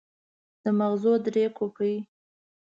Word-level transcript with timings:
د 0.63 0.65
ماغزو 0.79 1.13
درې 1.25 1.45
کوپړۍ. 1.57 1.95